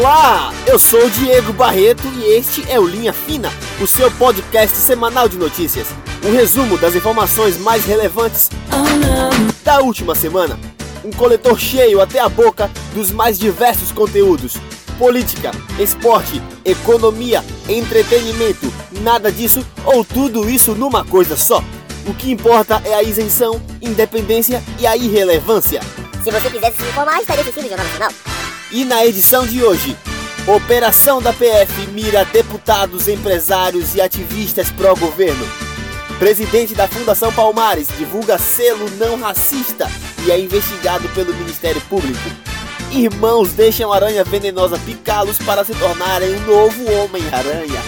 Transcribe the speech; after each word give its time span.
Olá, 0.00 0.50
eu 0.66 0.78
sou 0.78 1.04
o 1.04 1.10
Diego 1.10 1.52
Barreto 1.52 2.08
e 2.16 2.32
este 2.32 2.64
é 2.72 2.80
o 2.80 2.86
Linha 2.86 3.12
Fina, 3.12 3.52
o 3.78 3.86
seu 3.86 4.10
podcast 4.12 4.74
semanal 4.74 5.28
de 5.28 5.36
notícias. 5.36 5.88
Um 6.24 6.32
resumo 6.32 6.78
das 6.78 6.94
informações 6.94 7.58
mais 7.58 7.84
relevantes 7.84 8.48
da 9.62 9.80
última 9.80 10.14
semana. 10.14 10.58
Um 11.04 11.10
coletor 11.10 11.60
cheio 11.60 12.00
até 12.00 12.18
a 12.18 12.30
boca 12.30 12.70
dos 12.94 13.10
mais 13.10 13.38
diversos 13.38 13.92
conteúdos: 13.92 14.56
política, 14.98 15.50
esporte, 15.78 16.40
economia, 16.64 17.44
entretenimento, 17.68 18.72
nada 19.02 19.30
disso 19.30 19.62
ou 19.84 20.02
tudo 20.02 20.48
isso 20.48 20.74
numa 20.74 21.04
coisa 21.04 21.36
só. 21.36 21.62
O 22.06 22.14
que 22.14 22.32
importa 22.32 22.80
é 22.86 22.94
a 22.94 23.02
isenção, 23.02 23.60
independência 23.82 24.64
e 24.78 24.86
a 24.86 24.96
irrelevância. 24.96 25.82
Se 26.24 26.30
você 26.30 26.48
quisesse 26.48 26.78
se 26.78 26.88
informar, 26.88 27.20
estaria 27.20 27.42
assistindo 27.42 27.66
o 27.66 27.68
Jornal 27.68 27.86
Nacional. 27.86 28.29
E 28.72 28.84
na 28.84 29.04
edição 29.04 29.46
de 29.46 29.62
hoje, 29.62 29.96
Operação 30.46 31.20
da 31.20 31.32
PF 31.32 31.86
mira 31.92 32.24
deputados, 32.24 33.08
empresários 33.08 33.94
e 33.94 34.00
ativistas 34.00 34.70
pró-governo. 34.70 35.46
Presidente 36.18 36.74
da 36.74 36.88
Fundação 36.88 37.32
Palmares 37.32 37.88
divulga 37.98 38.38
selo 38.38 38.88
não 38.98 39.20
racista 39.20 39.86
e 40.24 40.30
é 40.30 40.40
investigado 40.40 41.08
pelo 41.10 41.34
Ministério 41.34 41.80
Público. 41.82 42.18
Irmãos 42.90 43.52
deixam 43.52 43.92
aranha 43.92 44.24
venenosa 44.24 44.78
picá-los 44.78 45.38
para 45.38 45.62
se 45.62 45.74
tornarem 45.74 46.34
um 46.34 46.40
novo 46.46 46.90
Homem-Aranha. 46.90 47.80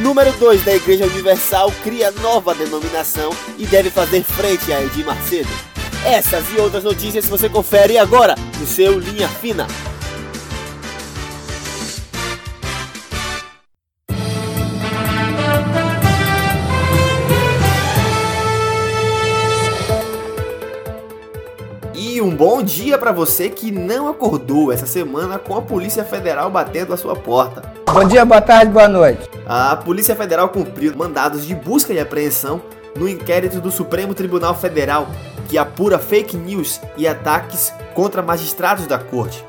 Número 0.00 0.32
2 0.32 0.64
da 0.64 0.74
Igreja 0.74 1.06
Universal 1.06 1.72
cria 1.82 2.10
nova 2.10 2.54
denominação 2.54 3.30
e 3.56 3.66
deve 3.66 3.88
fazer 3.88 4.22
frente 4.24 4.72
a 4.72 4.82
Edir 4.82 5.06
Macedo. 5.06 5.48
Essas 6.04 6.44
e 6.54 6.60
outras 6.60 6.84
notícias 6.84 7.26
você 7.26 7.48
confere 7.48 7.96
agora 7.98 8.34
no 8.58 8.66
seu 8.66 8.98
Linha 8.98 9.28
Fina. 9.28 9.66
Bom 22.38 22.62
dia 22.62 22.96
para 22.96 23.10
você 23.10 23.50
que 23.50 23.72
não 23.72 24.06
acordou 24.06 24.70
essa 24.70 24.86
semana 24.86 25.40
com 25.40 25.56
a 25.56 25.60
Polícia 25.60 26.04
Federal 26.04 26.48
batendo 26.48 26.94
a 26.94 26.96
sua 26.96 27.16
porta. 27.16 27.72
Bom 27.92 28.04
dia, 28.04 28.24
boa 28.24 28.40
tarde, 28.40 28.70
boa 28.70 28.86
noite. 28.86 29.28
A 29.44 29.74
Polícia 29.74 30.14
Federal 30.14 30.48
cumpriu 30.48 30.96
mandados 30.96 31.44
de 31.44 31.52
busca 31.52 31.92
e 31.92 31.98
apreensão 31.98 32.62
no 32.94 33.08
inquérito 33.08 33.60
do 33.60 33.72
Supremo 33.72 34.14
Tribunal 34.14 34.54
Federal 34.54 35.08
que 35.48 35.58
apura 35.58 35.98
fake 35.98 36.36
news 36.36 36.80
e 36.96 37.08
ataques 37.08 37.72
contra 37.92 38.22
magistrados 38.22 38.86
da 38.86 38.98
corte. 39.00 39.44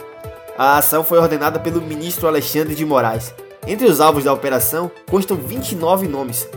A 0.58 0.80
ação 0.80 1.04
foi 1.04 1.20
ordenada 1.20 1.60
pelo 1.60 1.84
ministro 1.84 2.28
Alexandre 2.28 2.74
de 2.74 2.86
Moraes. 2.86 3.36
Entre 3.68 3.86
os 3.86 4.02
alvos 4.02 4.24
da 4.24 4.34
operação 4.34 4.90
constam 5.08 5.38
29 5.38 6.08
nomes, 6.08 6.50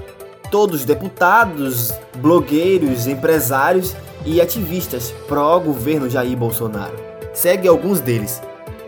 todos 0.50 0.86
deputados, 0.86 1.92
blogueiros, 2.16 3.06
empresários 3.06 3.94
e 4.24 4.40
ativistas 4.40 5.12
pró-governo 5.26 6.08
Jair 6.08 6.36
Bolsonaro. 6.36 6.94
Segue 7.32 7.68
alguns 7.68 8.00
deles. 8.00 8.40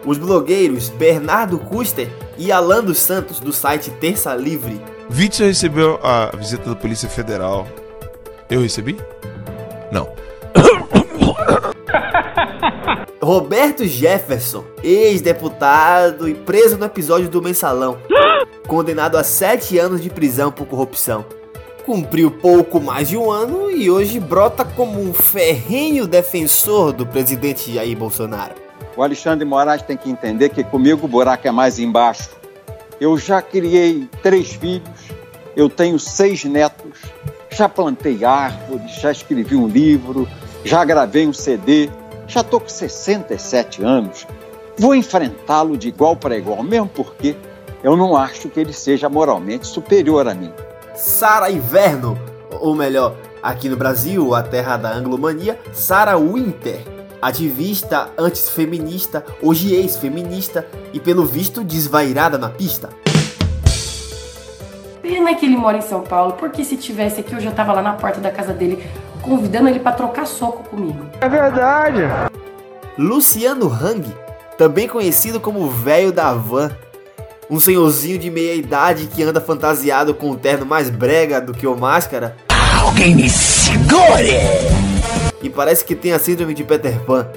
Os 0.04 0.18
blogueiros 0.18 0.90
Bernardo 0.90 1.58
Custer 1.58 2.10
e 2.36 2.52
Alan 2.52 2.84
dos 2.84 2.98
Santos, 2.98 3.40
do 3.40 3.52
site 3.52 3.90
Terça 3.90 4.34
Livre. 4.34 4.80
Witzel 5.10 5.48
recebeu 5.48 5.98
a 6.02 6.34
visita 6.36 6.68
da 6.68 6.76
Polícia 6.76 7.08
Federal. 7.08 7.66
Eu 8.50 8.60
recebi? 8.60 8.98
Não. 9.90 10.12
Roberto 13.22 13.86
Jefferson, 13.86 14.64
ex-deputado 14.82 16.28
e 16.28 16.34
preso 16.34 16.76
no 16.76 16.84
episódio 16.84 17.28
do 17.28 17.40
Mensalão, 17.40 17.96
condenado 18.68 19.16
a 19.16 19.24
sete 19.24 19.78
anos 19.78 20.02
de 20.02 20.10
prisão 20.10 20.52
por 20.52 20.66
corrupção. 20.66 21.24
Cumpriu 21.84 22.30
pouco 22.30 22.80
mais 22.80 23.10
de 23.10 23.16
um 23.18 23.30
ano 23.30 23.70
e 23.70 23.90
hoje 23.90 24.18
brota 24.18 24.64
como 24.64 24.98
um 24.98 25.12
ferrenho 25.12 26.06
defensor 26.06 26.94
do 26.94 27.06
presidente 27.06 27.70
Jair 27.70 27.94
Bolsonaro. 27.94 28.54
O 28.96 29.02
Alexandre 29.02 29.44
Moraes 29.44 29.82
tem 29.82 29.94
que 29.94 30.08
entender 30.08 30.48
que 30.48 30.64
comigo 30.64 31.04
o 31.04 31.08
buraco 31.08 31.46
é 31.46 31.50
mais 31.50 31.78
embaixo. 31.78 32.30
Eu 32.98 33.18
já 33.18 33.42
criei 33.42 34.08
três 34.22 34.54
filhos, 34.54 34.88
eu 35.54 35.68
tenho 35.68 35.98
seis 35.98 36.42
netos, 36.44 37.02
já 37.50 37.68
plantei 37.68 38.24
árvores, 38.24 38.92
já 38.94 39.12
escrevi 39.12 39.54
um 39.54 39.68
livro, 39.68 40.26
já 40.64 40.82
gravei 40.86 41.26
um 41.28 41.34
CD, 41.34 41.90
já 42.26 42.40
estou 42.40 42.60
com 42.60 42.68
67 42.68 43.84
anos. 43.84 44.26
Vou 44.78 44.94
enfrentá-lo 44.94 45.76
de 45.76 45.88
igual 45.88 46.16
para 46.16 46.34
igual, 46.34 46.62
mesmo 46.62 46.88
porque 46.88 47.36
eu 47.82 47.94
não 47.94 48.16
acho 48.16 48.48
que 48.48 48.58
ele 48.58 48.72
seja 48.72 49.10
moralmente 49.10 49.66
superior 49.66 50.26
a 50.26 50.34
mim. 50.34 50.50
Sara 50.94 51.50
Inverno, 51.50 52.16
ou 52.60 52.74
melhor, 52.74 53.16
aqui 53.42 53.68
no 53.68 53.76
Brasil, 53.76 54.32
a 54.32 54.42
terra 54.42 54.76
da 54.76 54.92
anglomania, 54.92 55.58
Sara 55.72 56.16
Winter, 56.16 56.80
ativista 57.20 58.10
antifeminista, 58.16 59.24
hoje 59.42 59.74
ex-feminista 59.74 60.64
e 60.92 61.00
pelo 61.00 61.24
visto 61.24 61.64
desvairada 61.64 62.38
na 62.38 62.48
pista. 62.48 62.90
Pena 65.02 65.34
que 65.34 65.46
ele 65.46 65.56
mora 65.56 65.78
em 65.78 65.82
São 65.82 66.02
Paulo, 66.02 66.34
porque 66.34 66.64
se 66.64 66.76
tivesse 66.76 67.20
aqui 67.20 67.34
eu 67.34 67.40
já 67.40 67.50
tava 67.50 67.72
lá 67.72 67.82
na 67.82 67.94
porta 67.94 68.20
da 68.20 68.30
casa 68.30 68.52
dele 68.52 68.88
convidando 69.20 69.68
ele 69.68 69.80
para 69.80 69.96
trocar 69.96 70.26
soco 70.26 70.62
comigo. 70.68 71.04
É 71.20 71.28
verdade. 71.28 72.02
Luciano 72.96 73.66
Hang, 73.68 74.14
também 74.56 74.86
conhecido 74.86 75.40
como 75.40 75.68
velho 75.68 76.12
da 76.12 76.32
van, 76.34 76.70
um 77.48 77.60
senhorzinho 77.60 78.18
de 78.18 78.30
meia 78.30 78.54
idade 78.54 79.06
que 79.06 79.22
anda 79.22 79.40
fantasiado 79.40 80.14
com 80.14 80.30
um 80.30 80.36
terno 80.36 80.64
mais 80.64 80.90
brega 80.90 81.40
do 81.40 81.52
que 81.52 81.66
o 81.66 81.76
máscara. 81.76 82.36
Alguém 82.80 83.14
me 83.14 83.28
segure! 83.28 84.38
E 85.42 85.50
parece 85.50 85.84
que 85.84 85.94
tem 85.94 86.12
a 86.12 86.18
síndrome 86.18 86.54
de 86.54 86.64
Peter 86.64 86.98
Pan. 87.00 87.28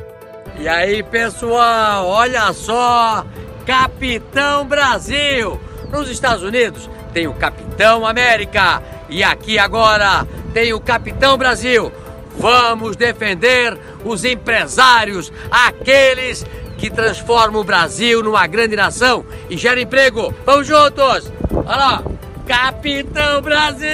E 0.58 0.68
aí, 0.68 1.04
pessoal, 1.04 2.08
olha 2.08 2.52
só! 2.54 3.26
Capitão 3.66 4.66
Brasil! 4.66 5.60
Nos 5.92 6.10
Estados 6.10 6.44
Unidos 6.44 6.90
tem 7.14 7.28
o 7.28 7.34
Capitão 7.34 8.06
América 8.06 8.82
e 9.10 9.24
aqui 9.24 9.58
agora 9.58 10.28
tem 10.54 10.74
o 10.74 10.80
Capitão 10.80 11.38
Brasil. 11.38 11.92
Vamos 12.38 12.96
defender 12.96 13.78
os 14.06 14.24
empresários, 14.24 15.34
aqueles 15.50 16.46
que 16.78 16.90
transformam 16.90 17.62
o 17.62 17.64
Brasil 17.64 18.22
numa 18.24 18.46
grande 18.48 18.76
nação 18.76 19.26
e 19.50 19.58
geram 19.58 19.82
emprego. 19.82 20.34
Vamos 20.46 20.68
juntos! 20.68 21.32
Olha 21.52 21.76
lá! 21.76 22.04
Capitão 22.46 23.42
Brasil! 23.42 23.88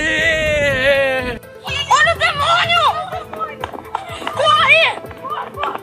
Olha 1.63 2.16
o 2.16 2.19
demônio! 2.19 2.83
Corre! 4.31 5.01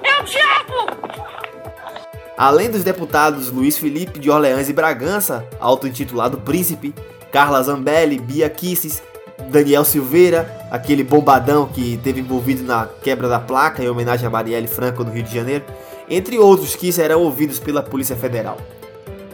É 0.05 0.21
o 0.21 0.25
diabo! 0.25 1.01
Além 2.37 2.71
dos 2.71 2.85
deputados 2.85 3.51
Luiz 3.51 3.77
Felipe 3.77 4.19
de 4.19 4.31
Orleans 4.31 4.69
e 4.69 4.73
Bragança, 4.73 5.45
auto-intitulado 5.59 6.39
Príncipe, 6.39 6.95
Carla 7.33 7.63
Zambelli, 7.63 8.19
Bia 8.19 8.49
Kisses, 8.49 9.03
Daniel 9.49 9.85
Silveira, 9.85 10.49
aquele 10.71 11.03
bombadão 11.03 11.67
que 11.67 11.99
teve 12.03 12.21
envolvido 12.21 12.63
na 12.63 12.87
quebra 13.03 13.29
da 13.29 13.41
placa 13.41 13.83
em 13.83 13.89
homenagem 13.89 14.27
a 14.27 14.31
Marielle 14.31 14.69
Franco 14.69 15.03
no 15.03 15.11
Rio 15.11 15.23
de 15.23 15.35
Janeiro, 15.35 15.65
entre 16.11 16.39
outros 16.39 16.75
que 16.75 16.93
serão 16.93 17.23
ouvidos 17.23 17.61
pela 17.61 17.83
Polícia 17.83 18.17
Federal. 18.17 18.59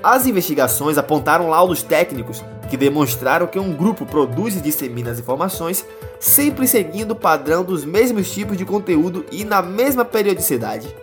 As 0.03 0.26
investigações 0.26 0.98
apontaram 0.98 1.48
laudos 1.48 1.82
técnicos 1.82 2.44
que 2.69 2.76
demonstraram 2.76 3.47
que 3.47 3.59
um 3.59 3.72
grupo 3.72 4.04
produz 4.04 4.56
e 4.56 4.60
dissemina 4.60 5.10
as 5.10 5.19
informações, 5.19 5.84
sempre 6.21 6.68
seguindo 6.68 7.12
o 7.12 7.16
padrão 7.16 7.65
dos 7.65 7.84
mesmos 7.84 8.30
tipos 8.30 8.56
de 8.56 8.65
conteúdo 8.65 9.24
e 9.33 9.45
na 9.45 9.62
mesma 9.62 10.04
periodicidade. 10.04 10.95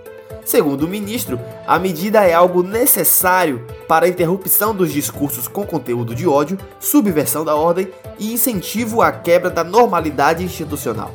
Segundo 0.46 0.84
o 0.84 0.88
ministro, 0.88 1.40
a 1.66 1.80
medida 1.80 2.26
é 2.26 2.34
algo 2.34 2.64
necessário 2.64 3.66
para 3.88 4.06
a 4.06 4.10
interrupção 4.10 4.76
dos 4.76 4.92
discursos 4.92 5.48
com 5.48 5.66
conteúdo 5.66 6.14
de 6.14 6.28
ódio, 6.28 6.58
subversão 6.80 7.46
da 7.46 7.56
ordem 7.56 7.90
e 8.20 8.34
incentivo 8.34 9.02
à 9.02 9.12
quebra 9.12 9.50
da 9.50 9.64
normalidade 9.64 10.44
institucional. 10.44 11.14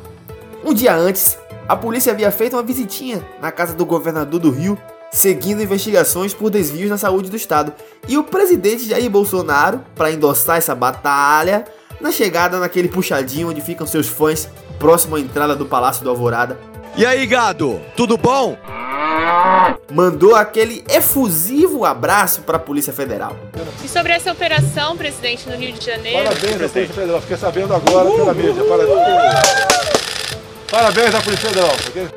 Um 0.63 0.73
dia 0.73 0.95
antes, 0.95 1.37
a 1.69 1.75
polícia 1.75 2.11
havia 2.11 2.31
feito 2.31 2.55
uma 2.55 2.63
visitinha 2.63 3.23
na 3.39 3.51
casa 3.51 3.75
do 3.75 3.85
governador 3.85 4.39
do 4.39 4.49
Rio, 4.49 4.75
seguindo 5.11 5.61
investigações 5.61 6.33
por 6.33 6.49
desvios 6.49 6.89
na 6.89 6.97
saúde 6.97 7.29
do 7.29 7.35
estado, 7.35 7.71
e 8.07 8.17
o 8.17 8.23
presidente 8.23 8.89
Jair 8.89 9.07
Bolsonaro, 9.07 9.79
para 9.93 10.11
endossar 10.11 10.57
essa 10.57 10.73
batalha, 10.73 11.65
na 12.01 12.11
chegada 12.11 12.59
naquele 12.59 12.87
puxadinho 12.87 13.49
onde 13.49 13.61
ficam 13.61 13.85
seus 13.85 14.07
fãs, 14.07 14.49
próximo 14.79 15.15
à 15.15 15.19
entrada 15.19 15.55
do 15.55 15.67
Palácio 15.67 16.03
do 16.03 16.09
Alvorada, 16.09 16.57
E 16.97 17.05
aí, 17.05 17.27
gado? 17.27 17.79
Tudo 17.95 18.17
bom? 18.17 18.57
mandou 19.91 20.35
aquele 20.35 20.83
efusivo 20.89 21.85
abraço 21.85 22.41
para 22.41 22.57
a 22.57 22.59
Polícia 22.59 22.91
Federal. 22.91 23.35
E 23.83 23.87
sobre 23.87 24.11
essa 24.11 24.31
operação, 24.31 24.97
presidente, 24.97 25.47
no 25.47 25.55
Rio 25.55 25.71
de 25.73 25.85
Janeiro, 25.85 26.23
Parabéns 26.29 26.71
Polícia 26.71 26.87
Federal. 26.87 27.21
Fiquei 27.21 27.37
sabendo 27.37 27.73
agora 27.75 28.09
pela 28.09 28.33
mídia. 28.33 28.63
Parabéns. 28.63 29.78
Parabéns 30.69 31.15
à 31.15 31.21
Polícia 31.21 31.49
Federal. 31.49 31.75
ok? 31.89 32.09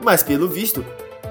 Mas 0.00 0.22
pelo 0.22 0.48
visto, 0.48 0.84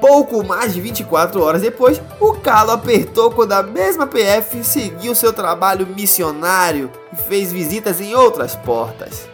Pouco 0.04 0.44
mais 0.44 0.74
de 0.74 0.82
24 0.82 1.42
horas 1.42 1.62
depois, 1.62 2.02
o 2.20 2.34
calo 2.34 2.72
apertou 2.72 3.32
quando 3.32 3.54
a 3.54 3.64
mesma 3.64 4.06
PF 4.06 4.62
seguiu 4.62 5.16
seu 5.16 5.32
trabalho 5.32 5.88
missionário 5.88 6.92
e 7.14 7.16
fez 7.16 7.54
visitas 7.54 8.02
em 8.02 8.14
outras 8.14 8.54
portas. 8.54 9.30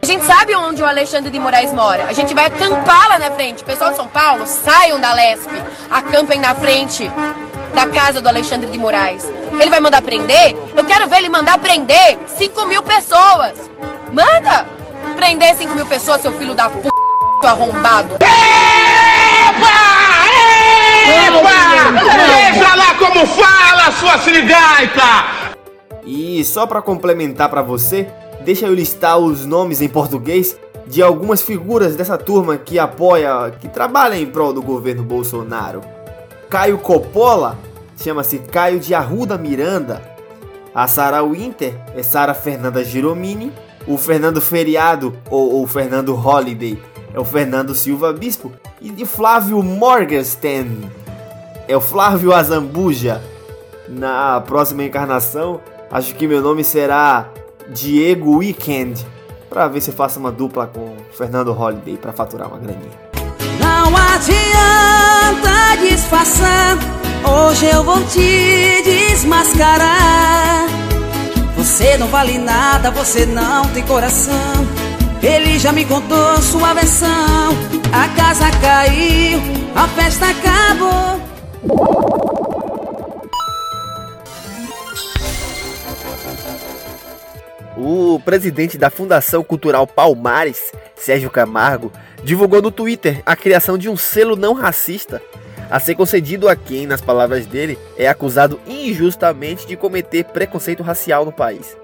A 0.00 0.06
gente 0.06 0.24
sabe 0.24 0.54
onde 0.54 0.80
o 0.80 0.86
Alexandre 0.86 1.28
de 1.28 1.40
Moraes 1.40 1.72
mora. 1.72 2.04
A 2.04 2.12
gente 2.12 2.34
vai 2.34 2.46
acampar 2.46 3.08
lá 3.08 3.18
na 3.18 3.32
frente. 3.32 3.64
Pessoal 3.64 3.90
de 3.90 3.96
São 3.96 4.06
Paulo, 4.06 4.46
saiam 4.46 5.00
da 5.00 5.12
Lesp. 5.12 5.50
Acampem 5.90 6.38
na 6.38 6.54
frente 6.54 7.10
da 7.74 7.88
casa 7.88 8.20
do 8.20 8.28
Alexandre 8.28 8.70
de 8.70 8.78
Moraes. 8.78 9.24
Ele 9.60 9.70
vai 9.70 9.80
mandar 9.80 10.02
prender? 10.02 10.56
Eu 10.76 10.84
quero 10.84 11.08
ver 11.08 11.16
ele 11.16 11.28
mandar 11.28 11.58
prender 11.58 12.16
5 12.28 12.64
mil 12.66 12.84
pessoas. 12.84 13.58
Manda! 14.12 14.81
Prender 15.16 15.54
5 15.56 15.74
mil 15.74 15.86
pessoas, 15.86 16.20
seu 16.20 16.32
filho 16.32 16.54
da 16.54 16.68
p... 16.70 16.88
arrombado. 17.44 18.16
Veja 22.26 22.74
lá 22.74 22.94
como 22.98 23.26
fala, 23.26 23.92
sua 23.92 24.18
sirigaita! 24.18 25.02
E 26.04 26.44
só 26.44 26.66
para 26.66 26.82
complementar 26.82 27.48
para 27.48 27.62
você, 27.62 28.08
deixa 28.44 28.66
eu 28.66 28.74
listar 28.74 29.18
os 29.18 29.46
nomes 29.46 29.80
em 29.80 29.88
português 29.88 30.56
de 30.86 31.02
algumas 31.02 31.42
figuras 31.42 31.96
dessa 31.96 32.18
turma 32.18 32.56
que 32.56 32.78
apoia, 32.78 33.52
que 33.60 33.68
trabalha 33.68 34.16
em 34.16 34.26
prol 34.26 34.52
do 34.52 34.62
governo 34.62 35.02
Bolsonaro. 35.02 35.80
Caio 36.50 36.78
Coppola, 36.78 37.58
chama-se 37.96 38.38
Caio 38.38 38.78
de 38.78 38.94
Arruda 38.94 39.38
Miranda. 39.38 40.02
A 40.74 40.88
Sara 40.88 41.22
Winter 41.22 41.74
é 41.96 42.02
Sara 42.02 42.34
Fernanda 42.34 42.82
Giromini. 42.84 43.52
O 43.86 43.96
Fernando 43.96 44.40
Feriado, 44.40 45.14
ou, 45.30 45.54
ou 45.54 45.66
Fernando 45.66 46.14
Holiday, 46.14 46.80
é 47.12 47.18
o 47.18 47.24
Fernando 47.24 47.74
Silva 47.74 48.12
Bispo. 48.12 48.52
E 48.80 48.90
de 48.90 49.04
Flávio 49.04 49.62
Morgenstern 49.62 50.90
é 51.68 51.76
o 51.76 51.80
Flávio 51.80 52.32
Azambuja. 52.32 53.20
Na 53.88 54.40
próxima 54.40 54.84
encarnação, 54.84 55.60
acho 55.90 56.14
que 56.14 56.26
meu 56.26 56.40
nome 56.40 56.64
será 56.64 57.28
Diego 57.68 58.38
Weekend. 58.38 59.06
Pra 59.48 59.68
ver 59.68 59.80
se 59.80 59.92
faço 59.92 60.18
uma 60.18 60.32
dupla 60.32 60.66
com 60.66 60.96
Fernando 61.12 61.52
Holiday 61.52 61.96
para 61.96 62.12
faturar 62.12 62.48
uma 62.48 62.58
graninha. 62.58 62.90
Não 63.60 63.94
adianta 63.96 65.76
disfarçar, 65.88 66.78
hoje 67.28 67.66
eu 67.66 67.84
vou 67.84 68.02
te 68.06 68.82
desmascarar. 68.82 70.81
Você 71.82 71.98
não 71.98 72.06
vale 72.06 72.38
nada, 72.38 72.92
você 72.92 73.26
não 73.26 73.68
tem 73.70 73.84
coração. 73.84 74.34
Ele 75.20 75.58
já 75.58 75.72
me 75.72 75.84
contou 75.84 76.40
sua 76.40 76.72
versão. 76.74 77.08
A 77.92 78.08
casa 78.14 78.48
caiu, 78.60 79.40
a 79.74 79.88
festa 79.88 80.26
acabou. 80.28 81.20
O 87.76 88.20
presidente 88.20 88.78
da 88.78 88.88
Fundação 88.88 89.42
Cultural 89.42 89.84
Palmares, 89.84 90.70
Sérgio 90.94 91.30
Camargo, 91.30 91.90
divulgou 92.22 92.62
no 92.62 92.70
Twitter 92.70 93.20
a 93.26 93.34
criação 93.34 93.76
de 93.76 93.88
um 93.88 93.96
selo 93.96 94.36
não 94.36 94.54
racista 94.54 95.20
a 95.72 95.80
ser 95.80 95.94
concedido 95.94 96.50
a 96.50 96.54
quem, 96.54 96.86
nas 96.86 97.00
palavras 97.00 97.46
dele, 97.46 97.78
é 97.96 98.06
acusado 98.06 98.60
injustamente 98.66 99.66
de 99.66 99.74
cometer 99.74 100.24
preconceito 100.26 100.82
racial 100.82 101.24
no 101.24 101.32
país. 101.32 101.74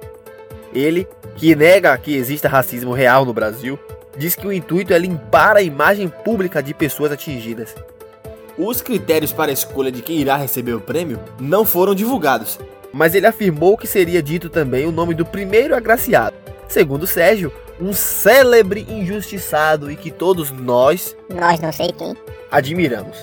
Ele, 0.75 1.09
que 1.37 1.57
nega 1.57 1.97
que 1.97 2.15
exista 2.15 2.51
racismo 2.51 2.93
real 2.93 3.25
no 3.25 3.33
Brasil, 3.33 3.79
diz 4.15 4.35
que 4.35 4.47
o 4.47 4.53
intuito 4.53 4.93
é 4.93 4.99
limpar 4.99 5.57
a 5.57 5.63
imagem 5.63 6.07
pública 6.07 6.63
de 6.63 6.75
pessoas 6.75 7.11
atingidas. 7.11 7.75
Os 8.59 8.83
critérios 8.83 9.33
para 9.33 9.51
a 9.51 9.55
escolha 9.55 9.91
de 9.91 10.03
quem 10.03 10.19
irá 10.19 10.37
receber 10.37 10.75
o 10.75 10.81
prêmio 10.83 11.19
não 11.41 11.65
foram 11.65 11.95
divulgados, 11.95 12.61
mas 12.93 13.15
ele 13.15 13.27
afirmou 13.27 13.79
que 13.79 13.87
seria 13.87 14.23
dito 14.23 14.51
também 14.51 14.85
o 14.85 14.93
nome 14.93 15.15
do 15.15 15.25
primeiro 15.25 15.75
agraciado. 15.75 16.37
Segundo 16.69 17.07
Sérgio, 17.07 17.51
um 17.81 17.95
célebre 17.95 18.85
injustiçado 18.87 19.91
e 19.91 19.97
que 19.97 20.11
todos 20.11 20.51
nós, 20.51 21.17
Nós 21.35 21.59
não 21.59 21.73
sei 21.73 21.91
quem. 21.93 22.15
admiramos. 22.51 23.17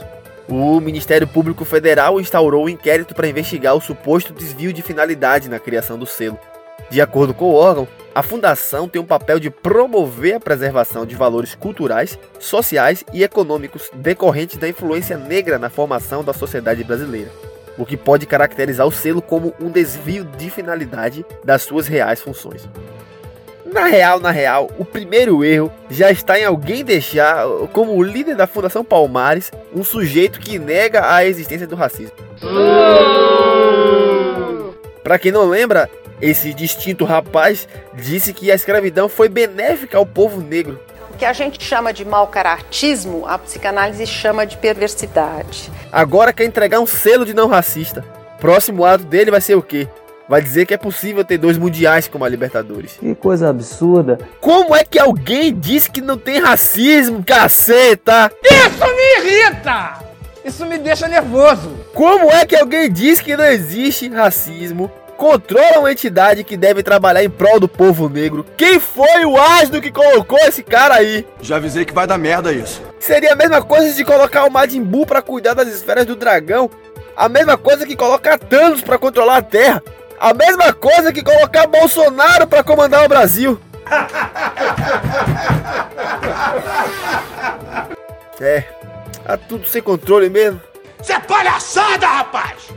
O 0.48 0.80
Ministério 0.80 1.28
Público 1.28 1.66
Federal 1.66 2.22
instaurou 2.22 2.66
um 2.66 2.70
inquérito 2.70 3.16
para 3.16 3.28
investigar 3.28 3.76
o 3.76 3.82
suposto 3.82 4.32
desvio 4.32 4.72
de 4.72 4.84
finalidade 4.84 5.50
na 5.50 5.60
criação 5.60 5.98
do 5.98 6.06
selo. 6.06 6.38
De 6.90 7.02
acordo 7.02 7.34
com 7.34 7.46
o 7.46 7.56
órgão, 7.56 7.88
a 8.14 8.22
fundação 8.22 8.88
tem 8.88 9.02
um 9.02 9.06
papel 9.06 9.40
de 9.40 9.50
promover 9.50 10.36
a 10.36 10.40
preservação 10.40 11.04
de 11.04 11.16
valores 11.16 11.56
culturais, 11.56 12.20
sociais 12.40 13.04
e 13.12 13.24
econômicos 13.24 13.90
decorrentes 13.94 14.58
da 14.58 14.70
influência 14.70 15.18
negra 15.18 15.58
na 15.58 15.70
formação 15.70 16.24
da 16.24 16.32
sociedade 16.32 16.84
brasileira, 16.84 17.32
o 17.76 17.86
que 17.86 17.98
pode 17.98 18.28
caracterizar 18.28 18.86
o 18.86 18.92
selo 18.92 19.24
como 19.24 19.52
um 19.60 19.72
desvio 19.72 20.24
de 20.24 20.52
finalidade 20.52 21.26
das 21.44 21.64
suas 21.64 21.88
reais 21.88 22.22
funções. 22.22 22.70
Na 23.76 23.84
real, 23.88 24.22
na 24.22 24.32
real, 24.32 24.72
o 24.80 24.86
primeiro 24.86 25.44
erro 25.44 25.70
já 25.90 26.10
está 26.10 26.40
em 26.40 26.46
alguém 26.46 26.82
deixar 26.82 27.46
como 27.74 28.02
líder 28.02 28.34
da 28.34 28.48
Fundação 28.48 28.86
Palmares 28.86 29.52
um 29.76 29.84
sujeito 29.84 30.40
que 30.40 30.58
nega 30.58 31.14
a 31.14 31.26
existência 31.26 31.68
do 31.68 31.76
racismo. 31.76 32.16
Para 35.04 35.20
quem 35.20 35.30
não 35.30 35.44
lembra, 35.50 35.90
esse 36.22 36.54
distinto 36.54 37.04
rapaz 37.04 37.68
disse 37.94 38.32
que 38.32 38.50
a 38.50 38.56
escravidão 38.56 39.10
foi 39.10 39.28
benéfica 39.28 39.98
ao 39.98 40.06
povo 40.06 40.40
negro. 40.40 40.80
O 41.14 41.18
que 41.18 41.26
a 41.26 41.34
gente 41.34 41.62
chama 41.62 41.92
de 41.92 42.06
mau 42.06 42.28
caratismo, 42.28 43.26
a 43.28 43.38
psicanálise 43.38 44.08
chama 44.08 44.46
de 44.46 44.56
perversidade. 44.56 45.70
Agora 45.92 46.32
quer 46.32 46.46
entregar 46.46 46.80
um 46.80 46.88
selo 46.88 47.26
de 47.26 47.34
não 47.34 47.50
racista. 47.50 48.06
Próximo 48.40 48.86
ato 48.86 49.04
dele 49.04 49.32
vai 49.32 49.42
ser 49.42 49.56
o 49.56 49.62
quê? 49.62 49.86
Vai 50.28 50.42
dizer 50.42 50.66
que 50.66 50.74
é 50.74 50.78
possível 50.78 51.24
ter 51.24 51.38
dois 51.38 51.58
mundiais 51.58 52.08
como 52.08 52.26
a 52.26 52.30
Libertadores. 52.30 52.98
Que 53.00 53.14
coisa 53.14 53.50
absurda. 53.50 54.18
Como 54.42 54.76
é 54.76 54.84
que 54.84 54.98
alguém 54.98 55.54
diz 55.54 55.88
que 55.88 56.02
não 56.02 56.18
tem 56.18 56.40
racismo, 56.40 57.24
caceta? 57.24 58.32
Isso 58.44 58.86
me 58.86 59.30
irrita! 59.30 60.00
Isso 60.44 60.66
me 60.66 60.78
deixa 60.78 61.08
nervoso. 61.08 61.72
Como 61.94 62.32
é 62.32 62.46
que 62.46 62.56
alguém 62.56 62.92
diz 62.92 63.20
que 63.20 63.36
não 63.36 63.46
existe 63.46 64.08
racismo? 64.10 64.92
Controla 65.18 65.80
uma 65.80 65.92
entidade 65.92 66.44
que 66.44 66.58
deve 66.58 66.84
trabalhar 66.84 67.24
em 67.24 67.30
prol 67.30 67.60
do 67.60 67.68
povo 67.68 68.10
negro. 68.10 68.46
Quem 68.58 68.80
foi 68.80 69.26
o 69.26 69.38
asno 69.40 69.82
que 69.82 69.92
colocou 69.92 70.38
esse 70.40 70.62
cara 70.62 70.96
aí? 70.96 71.26
Já 71.42 71.56
avisei 71.56 71.86
que 71.86 71.94
vai 71.94 72.06
dar 72.06 72.18
merda 72.18 72.52
isso. 72.52 72.82
Seria 73.00 73.34
a 73.34 73.36
mesma 73.36 73.62
coisa 73.62 73.94
de 73.94 74.04
colocar 74.04 74.44
o 74.46 74.52
Majin 74.52 74.84
Buu 74.84 75.06
pra 75.06 75.22
cuidar 75.22 75.54
das 75.54 75.70
esferas 75.70 76.06
do 76.06 76.16
dragão. 76.16 76.70
A 77.16 77.30
mesma 77.30 77.58
coisa 77.58 77.86
que 77.86 77.96
colocar 77.96 78.38
Thanos 78.38 78.82
pra 78.82 78.98
controlar 78.98 79.38
a 79.38 79.42
Terra. 79.42 79.82
A 80.20 80.34
mesma 80.34 80.74
coisa 80.74 81.12
que 81.12 81.24
colocar 81.24 81.68
Bolsonaro 81.68 82.48
pra 82.48 82.64
comandar 82.64 83.06
o 83.06 83.10
Brasil. 83.10 83.60
É, 88.40 88.64
tá 89.26 89.38
tudo 89.38 89.68
sem 89.68 89.82
controle 89.82 90.30
mesmo. 90.30 90.60
Isso 91.02 91.12
é 91.12 91.20
palhaçada, 91.20 92.08
rapaz! 92.08 92.74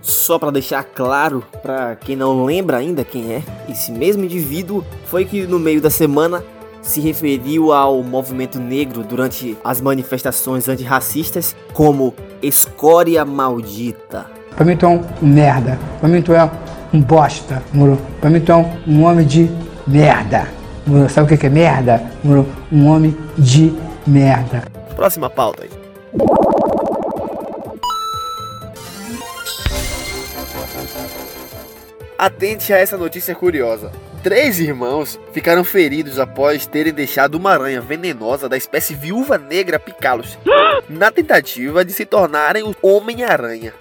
Só 0.00 0.38
para 0.38 0.50
deixar 0.50 0.84
claro 0.84 1.44
para 1.62 1.96
quem 1.96 2.16
não 2.16 2.44
lembra 2.44 2.78
ainda 2.78 3.04
quem 3.04 3.32
é, 3.32 3.42
esse 3.68 3.92
mesmo 3.92 4.24
indivíduo 4.24 4.84
foi 5.06 5.24
que 5.24 5.46
no 5.46 5.58
meio 5.58 5.80
da 5.80 5.90
semana 5.90 6.44
se 6.82 7.00
referiu 7.00 7.72
ao 7.72 8.02
movimento 8.02 8.58
negro 8.58 9.04
durante 9.04 9.56
as 9.64 9.80
manifestações 9.80 10.68
antirracistas 10.68 11.54
como 11.72 12.14
escória 12.42 13.24
maldita. 13.24 14.26
Pra 14.56 14.64
mim 14.64 14.76
tu 14.76 14.86
é 14.86 14.88
um 14.88 15.04
merda. 15.22 15.78
Pra 16.00 16.08
mim 16.08 16.20
tu 16.20 16.32
é 16.32 16.50
um 16.92 17.00
bosta, 17.00 17.62
moro? 17.72 17.98
Pra 18.20 18.28
mim 18.28 18.40
tu 18.40 18.52
é 18.52 18.56
um, 18.56 18.70
um 18.86 19.04
homem 19.04 19.26
de 19.26 19.50
merda. 19.86 20.46
Moro? 20.86 21.08
Sabe 21.08 21.26
o 21.26 21.28
que 21.28 21.36
que 21.36 21.46
é 21.46 21.50
merda? 21.50 22.02
Moro? 22.22 22.46
Um 22.70 22.86
homem 22.86 23.16
de 23.38 23.72
merda. 24.06 24.64
Próxima 24.94 25.30
pauta 25.30 25.64
aí. 25.64 25.70
Atente 32.18 32.72
a 32.72 32.78
essa 32.78 32.96
notícia 32.96 33.34
curiosa. 33.34 33.90
Três 34.22 34.60
irmãos 34.60 35.18
ficaram 35.32 35.64
feridos 35.64 36.20
após 36.20 36.64
terem 36.66 36.92
deixado 36.92 37.34
uma 37.34 37.50
aranha 37.50 37.80
venenosa 37.80 38.48
da 38.48 38.56
espécie 38.56 38.94
viúva 38.94 39.36
negra 39.36 39.80
picá-los, 39.80 40.38
na 40.88 41.10
tentativa 41.10 41.84
de 41.84 41.92
se 41.92 42.06
tornarem 42.06 42.62
o 42.62 42.76
Homem-Aranha. 42.80 43.74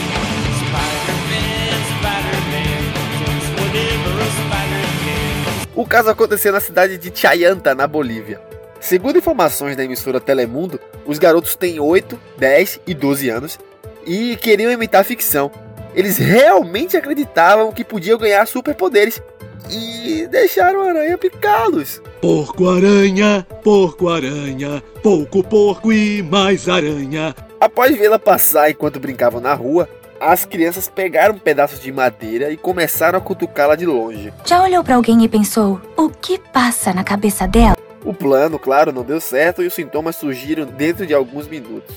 O 5.74 5.86
caso 5.86 6.10
aconteceu 6.10 6.52
na 6.52 6.60
cidade 6.60 6.98
de 6.98 7.18
Chayanta, 7.18 7.74
na 7.74 7.88
Bolívia. 7.88 8.42
Segundo 8.80 9.18
informações 9.18 9.78
da 9.78 9.84
emissora 9.86 10.20
Telemundo, 10.20 10.80
os 11.06 11.18
garotos 11.18 11.56
têm 11.56 11.80
8, 11.80 12.20
10 12.38 12.82
e 12.86 12.94
12 12.94 13.30
anos 13.30 13.60
e 14.06 14.36
queriam 14.36 14.72
imitar 14.72 15.06
ficção. 15.06 15.50
Eles 15.96 16.18
realmente 16.18 16.98
acreditavam 16.98 17.72
que 17.72 17.86
podiam 17.86 18.18
ganhar 18.18 18.46
superpoderes 18.48 19.22
e 19.70 20.28
deixaram 20.30 20.82
a 20.82 20.90
aranha 20.90 21.18
picá-los. 21.18 22.02
Porco 22.22 22.70
aranha, 22.70 23.48
porco 23.64 24.10
aranha, 24.10 24.84
pouco 25.02 25.42
porco 25.42 25.94
e 25.94 26.22
mais 26.22 26.68
aranha. 26.68 27.34
Após 27.60 27.96
vê-la 27.96 28.20
passar 28.20 28.72
enquanto 28.72 29.00
brincavam 29.00 29.40
na 29.40 29.54
rua, 29.54 29.88
as 30.22 30.46
crianças 30.46 30.88
pegaram 30.88 31.36
pedaços 31.36 31.80
de 31.80 31.92
madeira 31.92 32.52
e 32.52 32.58
começaram 32.58 33.18
a 33.18 33.22
cutucá-la 33.22 33.76
de 33.76 33.88
longe. 33.88 34.32
Já 34.46 34.62
olhou 34.62 34.84
para 34.84 34.96
alguém 34.96 35.24
e 35.24 35.28
pensou: 35.28 35.82
o 35.98 36.10
que 36.10 36.38
passa 36.38 36.94
na 36.94 37.04
cabeça 37.04 37.48
dela? 37.48 37.76
O 38.06 38.14
plano, 38.14 38.60
claro, 38.60 38.92
não 38.92 39.04
deu 39.04 39.20
certo 39.20 39.64
e 39.64 39.68
os 39.68 39.74
sintomas 39.74 40.16
surgiram 40.16 40.66
dentro 40.66 41.08
de 41.08 41.14
alguns 41.14 41.48
minutos. 41.48 41.96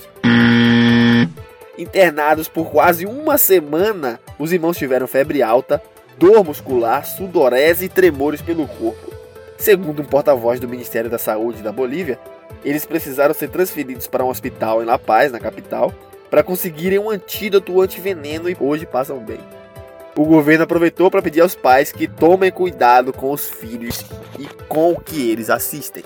Internados 1.76 2.48
por 2.48 2.70
quase 2.70 3.04
uma 3.04 3.36
semana, 3.36 4.18
os 4.38 4.52
irmãos 4.52 4.78
tiveram 4.78 5.06
febre 5.06 5.42
alta, 5.42 5.82
dor 6.18 6.42
muscular, 6.44 7.04
sudorese 7.04 7.86
e 7.86 7.88
tremores 7.88 8.40
pelo 8.40 8.66
corpo. 8.66 9.12
Segundo 9.58 10.02
um 10.02 10.04
porta-voz 10.04 10.60
do 10.60 10.68
Ministério 10.68 11.10
da 11.10 11.18
Saúde 11.18 11.62
da 11.62 11.72
Bolívia, 11.72 12.18
eles 12.64 12.86
precisaram 12.86 13.34
ser 13.34 13.48
transferidos 13.48 14.06
para 14.06 14.24
um 14.24 14.28
hospital 14.28 14.82
em 14.82 14.86
La 14.86 14.98
Paz, 14.98 15.32
na 15.32 15.40
capital, 15.40 15.92
para 16.34 16.42
conseguirem 16.42 16.98
um 16.98 17.10
antídoto 17.10 17.80
antiveneno 17.80 18.50
e 18.50 18.56
hoje 18.58 18.84
passam 18.84 19.20
bem. 19.20 19.38
O 20.16 20.24
governo 20.24 20.64
aproveitou 20.64 21.08
para 21.08 21.22
pedir 21.22 21.40
aos 21.40 21.54
pais 21.54 21.92
que 21.92 22.08
tomem 22.08 22.50
cuidado 22.50 23.12
com 23.12 23.30
os 23.30 23.48
filhos 23.48 24.04
e 24.36 24.44
com 24.66 24.90
o 24.90 25.00
que 25.00 25.30
eles 25.30 25.48
assistem. 25.48 26.02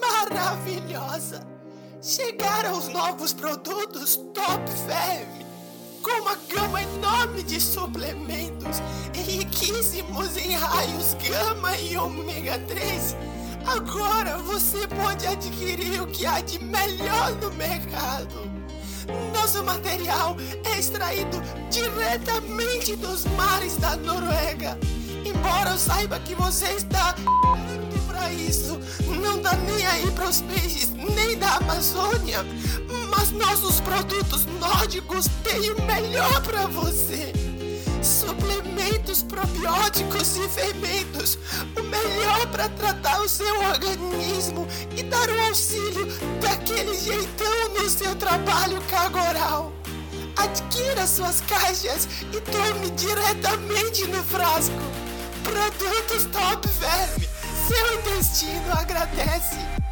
Maravilhosa. 0.00 1.46
Chegaram 2.02 2.78
os 2.78 2.88
novos 2.88 3.32
produtos 3.32 4.16
Top 4.34 4.70
Fem, 4.86 5.26
com 6.02 6.22
uma 6.22 6.36
gama 6.48 6.82
enorme 6.82 7.42
de 7.42 7.60
suplementos 7.60 8.80
riquíssimos 9.12 10.36
em 10.36 10.52
raios 10.54 11.14
gama 11.14 11.76
e 11.76 11.96
ômega 11.96 12.58
3. 12.58 13.16
Agora 13.66 14.38
você 14.38 14.86
pode 14.88 15.26
adquirir 15.26 16.00
o 16.00 16.06
que 16.06 16.26
há 16.26 16.40
de 16.40 16.62
melhor 16.62 17.32
no 17.36 17.50
mercado. 17.52 18.50
Nosso 19.34 19.62
material 19.64 20.36
é 20.64 20.78
extraído 20.78 21.42
diretamente 21.70 22.96
dos 22.96 23.24
mares 23.36 23.76
da 23.76 23.96
Noruega. 23.96 24.78
Embora 25.24 25.70
eu 25.70 25.78
saiba 25.78 26.18
que 26.20 26.34
você 26.34 26.66
está 26.72 27.14
para 28.06 28.32
isso, 28.32 28.78
nem 30.30 30.30
aí 30.30 30.30
para 30.30 30.36
os 30.36 30.40
peixes 30.42 30.90
nem 31.16 31.36
da 31.38 31.56
Amazônia, 31.56 32.46
mas 33.10 33.32
nossos 33.32 33.80
produtos 33.80 34.46
nórdicos 34.60 35.26
têm 35.42 35.70
o 35.72 35.82
melhor 35.82 36.40
para 36.42 36.66
você. 36.68 37.32
Suplementos 38.02 39.22
probióticos 39.24 40.36
e 40.36 40.48
fermentos, 40.48 41.38
o 41.76 41.82
melhor 41.82 42.46
para 42.46 42.68
tratar 42.68 43.20
o 43.20 43.28
seu 43.28 43.60
organismo 43.60 44.66
e 44.96 45.02
dar 45.02 45.28
um 45.28 45.46
auxílio 45.48 46.06
daquele 46.40 46.94
jeitão 46.94 47.68
no 47.74 47.88
seu 47.90 48.14
trabalho 48.14 48.80
cagoral. 48.82 49.72
Adquira 50.36 51.06
suas 51.06 51.40
caixas 51.42 52.08
e 52.32 52.40
tome 52.40 52.90
diretamente 52.92 54.06
no 54.06 54.22
frasco. 54.22 54.80
Produtos 55.42 56.24
Top 56.32 56.66
Verme, 56.78 57.28
seu 57.68 57.94
intestino 57.98 58.72
agradece. 58.72 59.89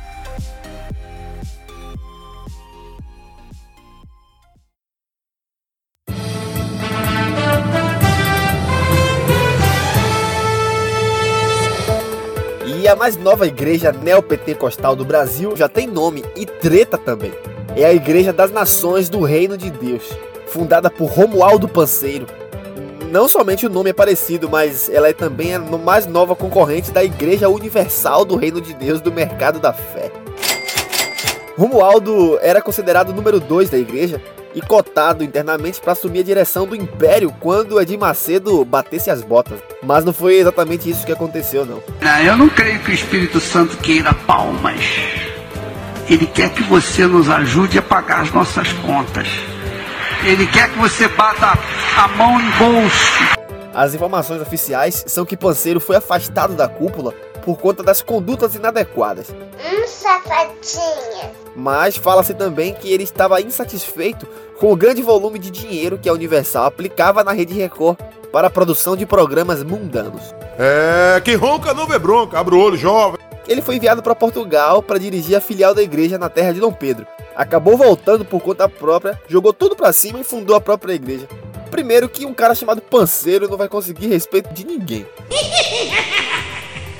E 12.88 12.90
a 12.90 12.96
mais 12.96 13.18
nova 13.18 13.46
igreja 13.46 13.92
neopentecostal 13.92 14.96
do 14.96 15.04
Brasil 15.04 15.54
já 15.54 15.68
tem 15.68 15.86
nome 15.86 16.24
e 16.34 16.46
treta 16.46 16.96
também. 16.96 17.34
É 17.76 17.84
a 17.84 17.92
Igreja 17.92 18.32
das 18.32 18.50
Nações 18.50 19.10
do 19.10 19.20
Reino 19.20 19.58
de 19.58 19.70
Deus, 19.70 20.04
fundada 20.46 20.88
por 20.88 21.10
Romualdo 21.10 21.68
Panceiro. 21.68 22.26
Não 23.10 23.28
somente 23.28 23.66
o 23.66 23.68
nome 23.68 23.90
é 23.90 23.92
parecido, 23.92 24.48
mas 24.48 24.88
ela 24.88 25.06
é 25.06 25.12
também 25.12 25.54
a 25.54 25.58
mais 25.58 26.06
nova 26.06 26.34
concorrente 26.34 26.90
da 26.90 27.04
Igreja 27.04 27.50
Universal 27.50 28.24
do 28.24 28.36
Reino 28.36 28.58
de 28.58 28.72
Deus 28.72 29.02
do 29.02 29.12
mercado 29.12 29.60
da 29.60 29.74
fé. 29.74 30.10
Romualdo 31.58 32.38
era 32.40 32.62
considerado 32.62 33.10
o 33.10 33.14
número 33.14 33.38
2 33.38 33.68
da 33.68 33.76
igreja 33.76 34.18
e 34.54 34.60
cotado 34.60 35.22
internamente 35.24 35.80
para 35.80 35.92
assumir 35.92 36.20
a 36.20 36.24
direção 36.24 36.66
do 36.66 36.74
império 36.74 37.34
quando 37.40 37.80
Edir 37.80 37.98
Macedo 37.98 38.64
batesse 38.64 39.10
as 39.10 39.22
botas. 39.22 39.60
Mas 39.82 40.04
não 40.04 40.12
foi 40.12 40.36
exatamente 40.36 40.88
isso 40.88 41.04
que 41.04 41.12
aconteceu, 41.12 41.64
não. 41.64 41.82
Não, 42.00 42.18
eu 42.20 42.36
não 42.36 42.48
creio 42.48 42.80
que 42.80 42.90
o 42.90 42.94
Espírito 42.94 43.40
Santo 43.40 43.76
queira 43.78 44.12
palmas. 44.14 44.80
Ele 46.08 46.26
quer 46.26 46.50
que 46.50 46.62
você 46.62 47.06
nos 47.06 47.28
ajude 47.28 47.78
a 47.78 47.82
pagar 47.82 48.22
as 48.22 48.32
nossas 48.32 48.72
contas. 48.72 49.28
Ele 50.24 50.46
quer 50.46 50.70
que 50.70 50.78
você 50.78 51.06
bata 51.08 51.58
a 51.96 52.08
mão 52.08 52.38
no 52.38 52.50
bolso. 52.52 53.38
As 53.74 53.94
informações 53.94 54.40
oficiais 54.40 55.04
são 55.06 55.24
que 55.24 55.36
Panceiro 55.36 55.78
foi 55.78 55.96
afastado 55.96 56.54
da 56.54 56.66
cúpula 56.66 57.14
por 57.48 57.56
conta 57.56 57.82
das 57.82 58.02
condutas 58.02 58.54
inadequadas. 58.54 59.30
Hum, 59.30 59.86
safadinha. 59.86 61.32
Mas 61.56 61.96
fala-se 61.96 62.34
também 62.34 62.74
que 62.74 62.92
ele 62.92 63.04
estava 63.04 63.40
insatisfeito 63.40 64.26
com 64.60 64.70
o 64.70 64.76
grande 64.76 65.00
volume 65.00 65.38
de 65.38 65.50
dinheiro 65.50 65.96
que 65.96 66.10
a 66.10 66.12
Universal 66.12 66.66
aplicava 66.66 67.24
na 67.24 67.32
Rede 67.32 67.54
Record 67.54 67.98
para 68.30 68.48
a 68.48 68.50
produção 68.50 68.94
de 68.94 69.06
programas 69.06 69.64
mundanos. 69.64 70.34
É, 70.58 71.22
quem 71.22 71.36
ronca 71.36 71.72
não 71.72 71.86
vê 71.86 71.98
bronca, 71.98 72.38
abre 72.38 72.54
o 72.54 72.60
olho, 72.60 72.76
jovem. 72.76 73.18
Ele 73.48 73.62
foi 73.62 73.76
enviado 73.76 74.02
para 74.02 74.14
Portugal 74.14 74.82
para 74.82 74.98
dirigir 74.98 75.34
a 75.34 75.40
filial 75.40 75.74
da 75.74 75.82
igreja 75.82 76.18
na 76.18 76.28
terra 76.28 76.52
de 76.52 76.60
Dom 76.60 76.74
Pedro. 76.74 77.06
Acabou 77.34 77.78
voltando 77.78 78.26
por 78.26 78.42
conta 78.42 78.68
própria, 78.68 79.18
jogou 79.26 79.54
tudo 79.54 79.74
para 79.74 79.90
cima 79.94 80.20
e 80.20 80.24
fundou 80.24 80.54
a 80.54 80.60
própria 80.60 80.92
igreja. 80.92 81.26
Primeiro 81.70 82.10
que 82.10 82.26
um 82.26 82.34
cara 82.34 82.54
chamado 82.54 82.82
Panceiro 82.82 83.48
não 83.48 83.56
vai 83.56 83.68
conseguir 83.68 84.08
respeito 84.08 84.52
de 84.52 84.66
ninguém. 84.66 85.06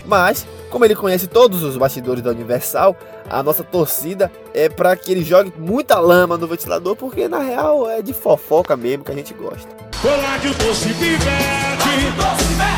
Mas, 0.09 0.47
como 0.71 0.87
ele 0.87 0.97
conhece 0.97 1.27
todos 1.27 1.63
os 1.63 1.77
bastidores 1.77 2.23
da 2.23 2.31
Universal, 2.31 2.97
a 3.29 3.43
nossa 3.43 3.63
torcida 3.63 4.33
é 4.55 4.67
para 4.67 4.97
que 4.97 5.13
ele 5.13 5.23
jogue 5.23 5.53
muita 5.59 5.99
lama 6.01 6.39
no 6.39 6.49
ventilador, 6.49 6.97
porque 6.97 7.29
na 7.29 7.41
real 7.41 7.89
é 7.89 8.01
de 8.01 8.15
fofoca 8.15 8.75
mesmo 8.75 9.05
que 9.05 9.13
a 9.13 9.15
gente 9.15 9.35
gosta. 9.35 9.69
Olá 10.03 10.39
que 10.41 10.49
o 10.49 10.55
doce 10.55 10.89
pivete. 10.95 11.29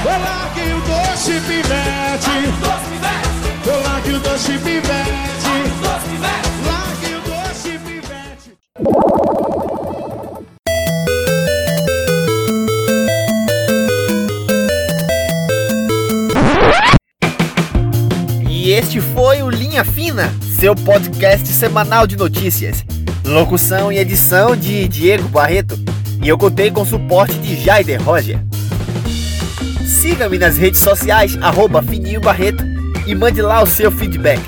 Olá 0.04 0.50
que 0.54 0.60
o 0.72 0.80
doce 0.80 1.32
pivete. 1.46 2.30
Olá 3.64 4.00
que 4.02 4.10
o 4.10 4.18
doce 4.18 4.58
pivete. 4.58 4.90
Olá 5.86 6.90
que 7.00 7.14
o 7.14 7.20
doce 7.20 7.78
pivete 7.78 9.09
Este 18.70 19.00
foi 19.00 19.42
o 19.42 19.50
Linha 19.50 19.84
Fina, 19.84 20.32
seu 20.56 20.76
podcast 20.76 21.44
semanal 21.48 22.06
de 22.06 22.16
notícias. 22.16 22.84
Locução 23.24 23.90
e 23.90 23.98
edição 23.98 24.54
de 24.54 24.86
Diego 24.86 25.26
Barreto. 25.28 25.76
E 26.22 26.28
eu 26.28 26.38
contei 26.38 26.70
com 26.70 26.84
suporte 26.84 27.34
de 27.40 27.56
Jaider 27.56 28.00
Roger. 28.00 28.38
Siga-me 29.84 30.38
nas 30.38 30.56
redes 30.56 30.78
sociais, 30.78 31.36
arroba 31.42 31.82
Fininho 31.82 32.20
Barreto, 32.20 32.62
e 33.08 33.12
mande 33.12 33.42
lá 33.42 33.60
o 33.60 33.66
seu 33.66 33.90
feedback. 33.90 34.40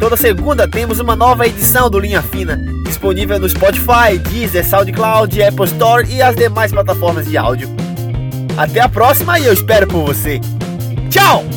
Toda 0.00 0.16
segunda 0.16 0.66
temos 0.66 0.98
uma 0.98 1.14
nova 1.14 1.46
edição 1.46 1.90
do 1.90 1.98
Linha 1.98 2.22
Fina, 2.22 2.58
disponível 2.86 3.38
no 3.38 3.46
Spotify, 3.46 4.18
Deezer, 4.30 4.66
SoundCloud, 4.66 5.42
Apple 5.42 5.66
Store 5.66 6.10
e 6.10 6.22
as 6.22 6.34
demais 6.34 6.72
plataformas 6.72 7.26
de 7.26 7.36
áudio. 7.36 7.68
Até 8.56 8.80
a 8.80 8.88
próxima 8.88 9.38
e 9.38 9.44
eu 9.44 9.52
espero 9.52 9.86
por 9.86 10.02
você. 10.02 10.40
Tchau! 11.10 11.55